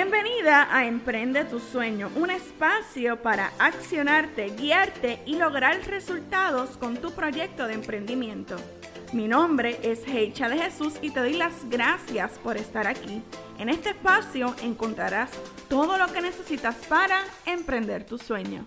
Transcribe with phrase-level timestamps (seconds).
[0.00, 7.10] Bienvenida a Emprende tu Sueño, un espacio para accionarte, guiarte y lograr resultados con tu
[7.10, 8.54] proyecto de emprendimiento.
[9.12, 13.24] Mi nombre es Heicha de Jesús y te doy las gracias por estar aquí.
[13.58, 15.32] En este espacio encontrarás
[15.68, 18.66] todo lo que necesitas para emprender tu sueño.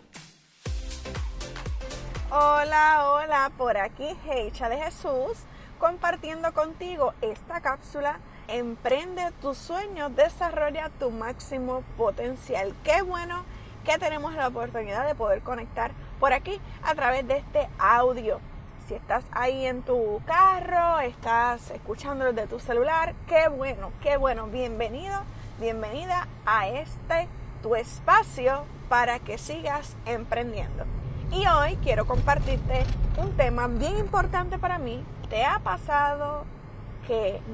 [2.30, 5.46] Hola, hola, por aquí Heicha de Jesús
[5.80, 8.20] compartiendo contigo esta cápsula
[8.54, 12.76] Emprende tu sueño, desarrolla tu máximo potencial.
[12.84, 13.46] Qué bueno
[13.86, 18.42] que tenemos la oportunidad de poder conectar por aquí a través de este audio.
[18.90, 24.48] Si estás ahí en tu carro, estás escuchándolo de tu celular, qué bueno, qué bueno.
[24.48, 25.22] Bienvenido,
[25.58, 27.30] bienvenida a este
[27.64, 30.84] tu espacio para que sigas emprendiendo.
[31.32, 32.84] Y hoy quiero compartirte
[33.16, 35.06] un tema bien importante para mí.
[35.30, 36.44] ¿Te ha pasado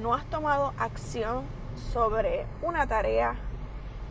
[0.00, 1.42] no has tomado acción
[1.92, 3.34] sobre una tarea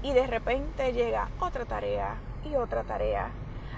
[0.03, 3.29] y de repente llega otra tarea y otra tarea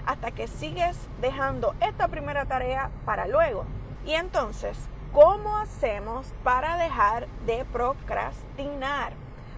[0.04, 3.66] hasta que sigues dejando esta primera tarea para luego.
[4.04, 4.76] Y entonces,
[5.12, 9.12] ¿cómo hacemos para dejar de procrastinar?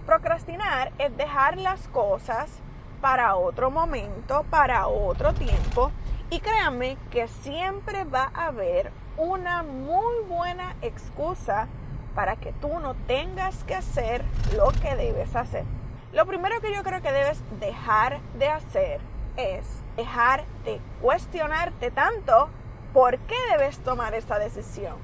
[0.05, 2.59] Procrastinar es dejar las cosas
[3.01, 5.91] para otro momento, para otro tiempo.
[6.29, 11.67] Y créanme que siempre va a haber una muy buena excusa
[12.15, 14.23] para que tú no tengas que hacer
[14.55, 15.65] lo que debes hacer.
[16.11, 19.01] Lo primero que yo creo que debes dejar de hacer
[19.35, 19.65] es
[19.97, 22.49] dejar de cuestionarte tanto
[22.93, 24.95] por qué debes tomar esta decisión.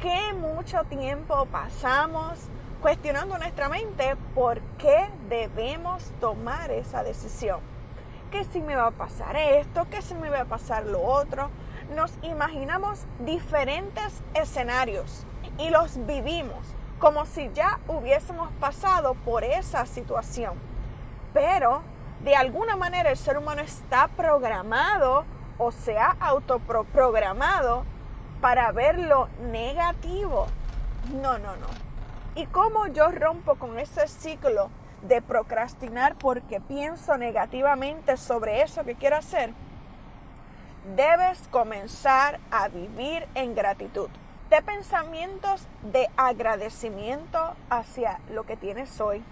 [0.00, 2.38] Que mucho tiempo pasamos
[2.80, 7.60] cuestionando nuestra mente por qué debemos tomar esa decisión.
[8.30, 9.86] ¿Qué si me va a pasar esto?
[9.90, 11.50] ¿Qué si me va a pasar lo otro?
[11.94, 15.26] Nos imaginamos diferentes escenarios
[15.58, 20.54] y los vivimos como si ya hubiésemos pasado por esa situación.
[21.32, 21.82] Pero
[22.24, 25.24] de alguna manera el ser humano está programado
[25.58, 27.84] o se ha autoprogramado
[28.40, 30.46] para ver lo negativo.
[31.12, 31.66] No, no, no.
[32.34, 34.70] ¿Y cómo yo rompo con ese ciclo
[35.02, 39.52] de procrastinar porque pienso negativamente sobre eso que quiero hacer?
[40.96, 44.08] Debes comenzar a vivir en gratitud
[44.50, 49.22] de pensamientos de agradecimiento hacia lo que tienes hoy,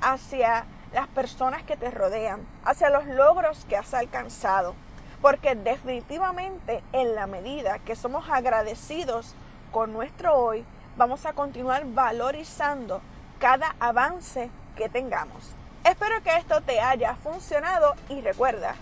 [0.00, 4.74] hacia las personas que te rodean, hacia los logros que has alcanzado.
[5.20, 9.34] Porque definitivamente en la medida que somos agradecidos
[9.70, 10.64] con nuestro hoy,
[10.96, 13.00] vamos a continuar valorizando
[13.38, 15.54] cada avance que tengamos.
[15.84, 18.76] Espero que esto te haya funcionado y recuerda,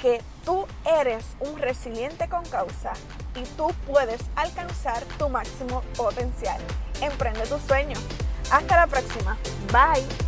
[0.00, 2.92] que tú eres un resiliente con causa
[3.34, 6.60] y tú puedes alcanzar tu máximo potencial.
[7.00, 7.98] Emprende tu sueño.
[8.50, 9.36] Hasta la próxima.
[9.72, 10.25] Bye.